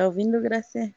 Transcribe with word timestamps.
Tá 0.00 0.06
ouvindo, 0.06 0.40
Gracia? 0.40 0.94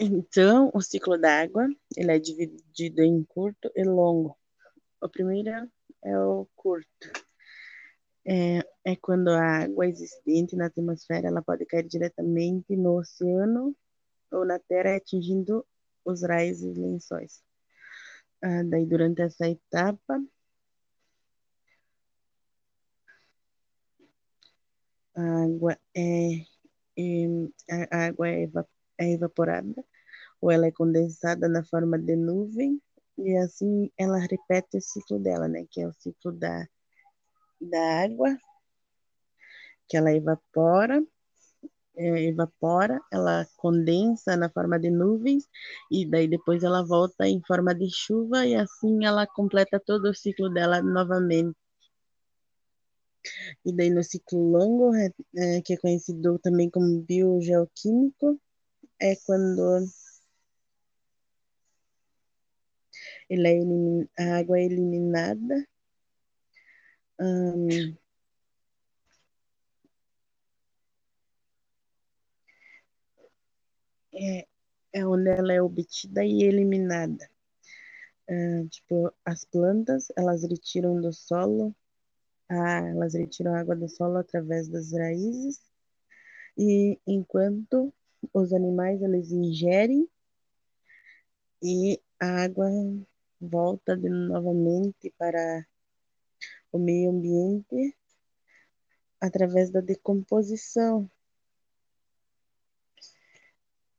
Então, 0.00 0.70
o 0.72 0.80
ciclo 0.80 1.18
da 1.18 1.42
água, 1.42 1.68
ele 1.94 2.10
é 2.10 2.18
dividido 2.18 3.02
em 3.02 3.22
curto 3.22 3.70
e 3.76 3.84
longo. 3.84 4.34
O 4.98 5.10
primeiro 5.10 5.50
é 6.02 6.18
o 6.18 6.48
curto. 6.56 6.88
É, 8.26 8.60
é 8.82 8.96
quando 8.96 9.28
a 9.28 9.64
água 9.64 9.86
existente 9.86 10.56
na 10.56 10.68
atmosfera 10.68 11.28
ela 11.28 11.42
pode 11.42 11.66
cair 11.66 11.86
diretamente 11.86 12.74
no 12.74 12.98
oceano 12.98 13.76
ou 14.32 14.46
na 14.46 14.58
terra, 14.58 14.96
atingindo 14.96 15.66
os 16.02 16.22
raios 16.22 16.62
e 16.62 16.72
lençóis. 16.72 17.45
Ah, 18.42 18.62
daí, 18.64 18.86
durante 18.86 19.22
essa 19.22 19.48
etapa, 19.48 20.20
a 25.14 25.44
água 25.44 25.78
é, 25.94 26.40
é 26.98 27.26
a 27.92 28.06
água 28.06 28.28
é, 28.28 28.48
é 28.98 29.12
evaporada 29.12 29.84
ou 30.40 30.50
ela 30.50 30.66
é 30.66 30.72
condensada 30.72 31.48
na 31.48 31.64
forma 31.64 31.98
de 31.98 32.16
nuvem 32.16 32.80
e 33.18 33.36
assim 33.38 33.90
ela 33.98 34.18
repete 34.18 34.78
o 34.78 34.80
ciclo 34.80 35.18
dela, 35.18 35.48
né? 35.48 35.66
Que 35.70 35.82
é 35.82 35.88
o 35.88 35.92
ciclo 35.94 36.32
da, 36.32 36.66
da 37.60 38.02
água, 38.04 38.38
que 39.88 39.96
ela 39.96 40.12
evapora, 40.12 41.02
é, 41.96 42.24
evapora, 42.24 43.00
ela 43.12 43.46
condensa 43.56 44.36
na 44.36 44.50
forma 44.50 44.78
de 44.78 44.90
nuvens 44.90 45.44
e 45.90 46.04
daí 46.08 46.28
depois 46.28 46.62
ela 46.62 46.84
volta 46.84 47.26
em 47.26 47.40
forma 47.46 47.74
de 47.74 47.88
chuva 47.90 48.46
e 48.46 48.54
assim 48.54 49.04
ela 49.04 49.26
completa 49.26 49.80
todo 49.80 50.10
o 50.10 50.14
ciclo 50.14 50.48
dela 50.50 50.82
novamente. 50.82 51.56
E 53.64 53.72
daí 53.72 53.90
no 53.90 54.02
ciclo 54.04 54.38
longo, 54.40 54.94
é, 54.94 55.60
que 55.62 55.74
é 55.74 55.76
conhecido 55.76 56.38
também 56.38 56.70
como 56.70 57.02
biogeoquímico, 57.02 58.40
é 59.00 59.16
quando 59.26 59.84
ele 63.28 63.48
é 64.18 64.22
a 64.22 64.38
água 64.38 64.58
é 64.58 64.64
eliminada. 64.64 65.66
Hum, 67.18 67.96
é, 74.16 74.46
é 74.92 75.06
onde 75.06 75.30
ela 75.30 75.52
é 75.52 75.62
obtida 75.62 76.24
e 76.24 76.42
eliminada. 76.42 77.28
Uh, 78.28 78.66
tipo, 78.68 79.12
as 79.24 79.44
plantas, 79.44 80.08
elas 80.16 80.42
retiram 80.42 81.00
do 81.00 81.12
solo, 81.12 81.74
ah, 82.48 82.80
elas 82.88 83.14
retiram 83.14 83.54
a 83.54 83.60
água 83.60 83.76
do 83.76 83.88
solo 83.88 84.16
através 84.16 84.68
das 84.68 84.92
raízes, 84.92 85.60
e 86.58 86.98
enquanto 87.06 87.92
os 88.32 88.52
animais, 88.52 89.00
eles 89.02 89.30
ingerem, 89.30 90.08
e 91.62 92.00
a 92.18 92.44
água 92.44 92.68
volta 93.40 93.96
de 93.96 94.08
novamente 94.08 95.12
para 95.18 95.66
o 96.72 96.78
meio 96.78 97.10
ambiente 97.10 97.96
através 99.20 99.70
da 99.70 99.80
decomposição. 99.80 101.10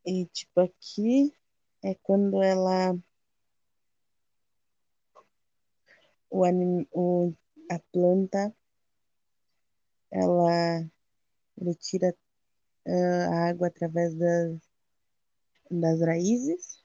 E 0.08 0.26
tipo 0.28 0.62
aqui 0.62 1.36
é 1.84 1.94
quando 1.96 2.42
ela 2.42 2.98
o, 6.30 6.46
anim, 6.46 6.88
o 6.94 7.34
a 7.70 7.78
planta 7.92 8.56
ela 10.10 10.90
retira 11.62 12.16
uh, 12.86 13.34
a 13.34 13.50
água 13.50 13.68
através 13.68 14.16
das, 14.16 14.58
das 15.70 16.00
raízes. 16.00 16.82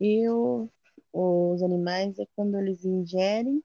E 0.00 0.26
o, 0.30 0.70
os 1.12 1.62
animais 1.62 2.18
é 2.18 2.24
quando 2.34 2.58
eles 2.58 2.82
ingerem 2.82 3.62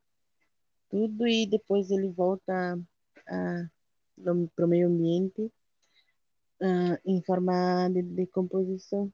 tudo 0.89 1.25
e 1.25 1.47
depois 1.47 1.89
ele 1.89 2.09
volta 2.09 2.77
para 3.25 4.65
o 4.65 4.67
meio 4.67 4.89
ambiente 4.89 5.49
uh, 6.61 6.97
em 7.05 7.21
forma 7.23 7.89
de 7.89 8.01
decomposição. 8.03 9.11